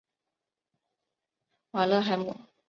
[1.73, 2.35] 瓦勒海姆。